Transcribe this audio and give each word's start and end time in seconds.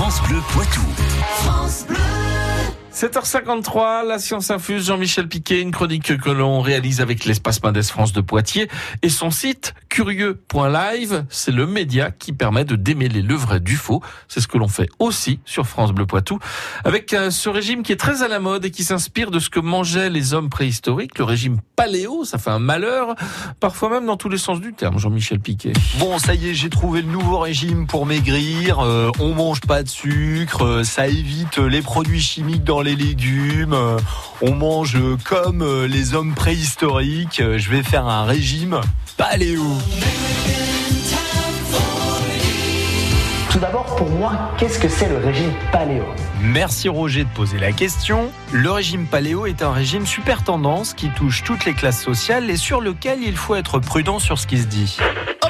France 0.00 0.22
Bleu 0.28 0.40
Poitou. 0.52 0.80
7h53, 2.94 4.06
la 4.06 4.20
science 4.20 4.48
infuse, 4.52 4.86
Jean-Michel 4.86 5.26
Piquet, 5.26 5.60
une 5.60 5.72
chronique 5.72 6.16
que 6.16 6.30
l'on 6.30 6.60
réalise 6.60 7.00
avec 7.00 7.24
l'espace 7.24 7.60
Mendes 7.64 7.82
France 7.82 8.12
de 8.12 8.20
Poitiers 8.20 8.68
et 9.02 9.08
son 9.08 9.32
site 9.32 9.74
curieux.live, 9.98 11.24
c'est 11.28 11.50
le 11.50 11.66
média 11.66 12.12
qui 12.12 12.32
permet 12.32 12.64
de 12.64 12.76
démêler 12.76 13.20
le 13.20 13.34
vrai 13.34 13.58
du 13.58 13.74
faux. 13.74 14.00
C'est 14.28 14.40
ce 14.40 14.46
que 14.46 14.56
l'on 14.56 14.68
fait 14.68 14.88
aussi 15.00 15.40
sur 15.44 15.66
France 15.66 15.90
Bleu 15.90 16.06
Poitou 16.06 16.38
avec 16.84 17.12
euh, 17.14 17.32
ce 17.32 17.48
régime 17.48 17.82
qui 17.82 17.90
est 17.90 17.96
très 17.96 18.22
à 18.22 18.28
la 18.28 18.38
mode 18.38 18.64
et 18.64 18.70
qui 18.70 18.84
s'inspire 18.84 19.32
de 19.32 19.40
ce 19.40 19.50
que 19.50 19.58
mangeaient 19.58 20.08
les 20.08 20.34
hommes 20.34 20.50
préhistoriques, 20.50 21.18
le 21.18 21.24
régime 21.24 21.58
paléo, 21.74 22.24
ça 22.24 22.38
fait 22.38 22.50
un 22.50 22.60
malheur, 22.60 23.16
parfois 23.58 23.90
même 23.90 24.06
dans 24.06 24.16
tous 24.16 24.28
les 24.28 24.38
sens 24.38 24.60
du 24.60 24.72
terme, 24.72 25.00
Jean-Michel 25.00 25.40
Piquet. 25.40 25.72
Bon, 25.98 26.20
ça 26.20 26.36
y 26.36 26.50
est, 26.50 26.54
j'ai 26.54 26.70
trouvé 26.70 27.02
le 27.02 27.08
nouveau 27.08 27.40
régime 27.40 27.88
pour 27.88 28.06
maigrir. 28.06 28.78
Euh, 28.78 29.10
on 29.18 29.34
mange 29.34 29.62
pas 29.62 29.82
de 29.82 29.88
sucre, 29.88 30.64
euh, 30.64 30.84
ça 30.84 31.08
évite 31.08 31.58
les 31.58 31.82
produits 31.82 32.20
chimiques 32.20 32.62
dans 32.62 32.82
les 32.82 32.94
légumes. 32.94 33.76
on 34.42 34.54
mange 34.54 34.96
comme 35.24 35.66
les 35.86 36.14
hommes 36.14 36.36
préhistoriques. 36.36 37.42
Je 37.56 37.70
vais 37.70 37.82
faire 37.82 38.06
un 38.06 38.24
régime 38.26 38.80
paléo. 39.16 39.64
Tout 43.50 43.58
d'abord, 43.58 43.96
pour 43.96 44.08
moi, 44.10 44.52
qu'est-ce 44.56 44.78
que 44.78 44.88
c'est 44.88 45.08
le 45.08 45.16
régime 45.16 45.52
paléo? 45.72 46.04
Merci 46.40 46.88
Roger 46.88 47.24
de 47.24 47.28
poser 47.30 47.58
la 47.58 47.72
question. 47.72 48.30
Le 48.52 48.70
régime 48.70 49.06
paléo 49.06 49.46
est 49.46 49.62
un 49.62 49.72
régime 49.72 50.06
super 50.06 50.44
tendance 50.44 50.94
qui 50.94 51.08
touche 51.08 51.42
toutes 51.42 51.64
les 51.64 51.72
classes 51.72 52.00
sociales 52.00 52.48
et 52.50 52.56
sur 52.56 52.80
lequel 52.80 53.18
il 53.20 53.34
faut 53.34 53.56
être 53.56 53.80
prudent 53.80 54.20
sur 54.20 54.38
ce 54.38 54.46
qui 54.46 54.58
se 54.58 54.66
dit. 54.66 54.96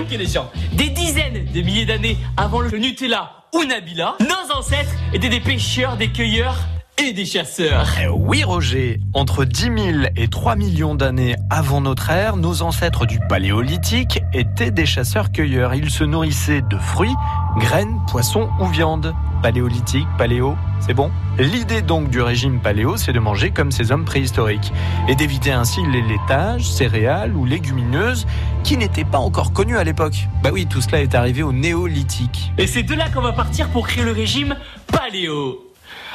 Ok 0.00 0.10
les 0.10 0.26
gens, 0.26 0.50
des 0.72 0.88
dizaines 0.88 1.44
de 1.52 1.60
milliers 1.60 1.84
d'années 1.84 2.16
avant 2.36 2.60
le 2.60 2.70
Nutella 2.70 3.32
ou 3.52 3.64
Nabila, 3.64 4.16
nos 4.20 4.56
ancêtres 4.56 4.92
étaient 5.12 5.28
des 5.28 5.40
pêcheurs, 5.40 5.96
des 5.96 6.08
cueilleurs 6.08 6.56
et 6.98 7.12
des 7.12 7.24
chasseurs. 7.24 7.86
Eh 8.02 8.08
oui 8.08 8.44
Roger, 8.44 9.00
entre 9.14 9.44
10 9.44 9.62
000 9.62 9.74
et 10.16 10.28
3 10.28 10.56
millions 10.56 10.94
d'années 10.94 11.36
avant 11.50 11.80
notre 11.80 12.10
ère, 12.10 12.36
nos 12.36 12.62
ancêtres 12.62 13.06
du 13.06 13.20
Paléolithique 13.28 14.20
étaient 14.32 14.70
des 14.70 14.86
chasseurs-cueilleurs. 14.86 15.74
Ils 15.74 15.90
se 15.90 16.04
nourrissaient 16.04 16.62
de 16.62 16.76
fruits, 16.76 17.14
graines, 17.58 18.00
poissons 18.10 18.48
ou 18.60 18.66
viande. 18.66 19.14
Paléolithique, 19.42 20.06
paléo, 20.16 20.56
c'est 20.80 20.94
bon 20.94 21.12
L'idée 21.38 21.82
donc 21.82 22.10
du 22.10 22.20
régime 22.20 22.60
paléo, 22.60 22.96
c'est 22.96 23.12
de 23.12 23.20
manger 23.20 23.52
comme 23.52 23.70
ces 23.70 23.92
hommes 23.92 24.04
préhistoriques 24.04 24.72
et 25.08 25.14
d'éviter 25.14 25.52
ainsi 25.52 25.80
les 25.92 26.02
laitages, 26.02 26.68
céréales 26.68 27.36
ou 27.36 27.44
légumineuses 27.44 28.26
qui 28.64 28.76
n'étaient 28.76 29.04
pas 29.04 29.18
encore 29.18 29.52
connus 29.52 29.76
à 29.76 29.84
l'époque. 29.84 30.26
Bah 30.42 30.50
oui, 30.52 30.66
tout 30.66 30.80
cela 30.80 31.00
est 31.00 31.14
arrivé 31.14 31.44
au 31.44 31.52
néolithique. 31.52 32.52
Et 32.58 32.66
c'est 32.66 32.82
de 32.82 32.94
là 32.94 33.08
qu'on 33.08 33.20
va 33.22 33.32
partir 33.32 33.68
pour 33.68 33.86
créer 33.86 34.04
le 34.04 34.10
régime 34.10 34.56
paléo. 34.88 35.68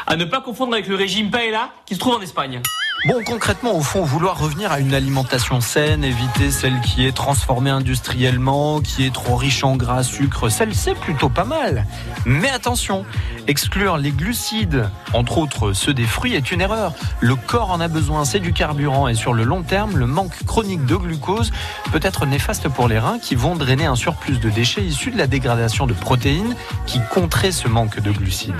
À 0.07 0.16
ne 0.16 0.25
pas 0.25 0.41
confondre 0.41 0.73
avec 0.73 0.88
le 0.88 0.95
régime 0.95 1.31
paella 1.31 1.69
qui 1.85 1.95
se 1.95 1.99
trouve 1.99 2.16
en 2.16 2.21
Espagne. 2.21 2.61
Bon, 3.05 3.21
concrètement, 3.25 3.75
au 3.75 3.81
fond, 3.81 4.03
vouloir 4.03 4.39
revenir 4.39 4.71
à 4.71 4.79
une 4.79 4.93
alimentation 4.93 5.59
saine, 5.59 6.05
éviter 6.05 6.52
celle 6.52 6.79
qui 6.79 7.05
est 7.05 7.11
transformée 7.11 7.69
industriellement, 7.69 8.79
qui 8.79 9.05
est 9.05 9.13
trop 9.13 9.35
riche 9.35 9.66
en 9.66 9.75
gras, 9.75 10.03
sucre, 10.03 10.47
celle 10.47 10.73
c'est 10.73 10.95
plutôt 10.95 11.27
pas 11.27 11.44
mal. 11.44 11.85
Mais 12.25 12.49
attention, 12.49 13.03
exclure 13.47 13.97
les 13.97 14.11
glucides, 14.11 14.89
entre 15.11 15.38
autres 15.38 15.73
ceux 15.73 15.94
des 15.94 16.05
fruits, 16.05 16.33
est 16.33 16.49
une 16.53 16.61
erreur. 16.61 16.94
Le 17.19 17.35
corps 17.35 17.71
en 17.71 17.81
a 17.81 17.89
besoin, 17.89 18.23
c'est 18.23 18.39
du 18.39 18.53
carburant 18.53 19.09
et 19.09 19.16
sur 19.16 19.33
le 19.33 19.44
long 19.44 19.63
terme, 19.63 19.97
le 19.97 20.07
manque 20.07 20.41
chronique 20.45 20.85
de 20.85 20.95
glucose 20.95 21.51
peut 21.91 21.99
être 22.01 22.25
néfaste 22.25 22.69
pour 22.69 22.88
les 22.88 22.99
reins 22.99 23.19
qui 23.19 23.35
vont 23.35 23.57
drainer 23.57 23.85
un 23.85 23.97
surplus 23.97 24.38
de 24.38 24.49
déchets 24.49 24.81
issus 24.81 25.11
de 25.11 25.17
la 25.17 25.27
dégradation 25.27 25.88
de 25.88 25.94
protéines 25.94 26.55
qui 26.85 27.01
compterait 27.11 27.51
ce 27.51 27.67
manque 27.67 27.99
de 27.99 28.11
glucides. 28.11 28.53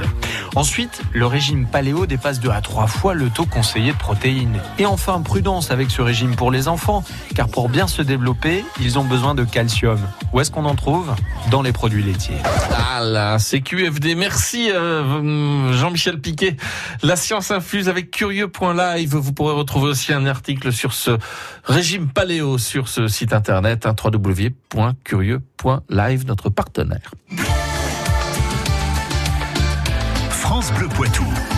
Ensuite, 0.56 1.02
le 1.14 1.26
régime 1.26 1.66
paléo 1.66 2.06
dépasse 2.06 2.40
2 2.40 2.50
à 2.50 2.62
3 2.62 2.86
fois 2.88 3.16
le 3.16 3.30
taux 3.30 3.46
conseillé 3.46 3.92
de 3.92 3.98
protéines. 3.98 4.62
Et 4.78 4.86
enfin, 4.86 5.20
prudence 5.22 5.72
avec 5.72 5.90
ce 5.90 6.02
régime 6.02 6.36
pour 6.36 6.52
les 6.52 6.68
enfants, 6.68 7.04
car 7.36 7.48
pour 7.48 7.70
bien 7.70 7.88
se 7.88 8.04
développer, 8.04 8.64
ils 8.80 9.00
ont 9.00 9.04
besoin 9.04 9.34
de 9.34 9.44
calcium. 9.44 10.00
Où 10.32 10.40
est-ce 10.40 10.52
qu'on 10.52 10.66
en 10.66 10.76
trouve 10.76 11.16
Dans 11.50 11.64
les 11.64 11.72
produits 11.72 12.04
laitiers. 12.04 12.38
Ah 12.72 13.00
là, 13.02 13.40
c'est 13.40 13.62
QFD. 13.62 14.14
Merci 14.16 14.70
euh, 14.72 15.74
Jean-Michel 15.74 16.20
Piquet. 16.20 16.56
La 17.02 17.16
science 17.16 17.50
infuse 17.50 17.90
avec 17.90 18.12
curieux.live. 18.12 19.16
Vous 19.16 19.34
pourrez 19.34 19.56
retrouver 19.56 19.90
aussi 19.90 20.14
un 20.14 20.28
article 20.28 20.72
sur 20.72 20.94
ce 20.94 21.18
régime 21.64 22.10
paléo 22.10 22.60
sur 22.60 22.88
ce 22.88 23.08
site 23.08 23.34
internet 23.34 23.88
hein, 23.88 23.96
www.curieux.live, 24.02 26.26
notre 26.28 26.50
partenaire. 26.50 27.12
Bleu 30.72 30.88
Poitou. 30.90 31.53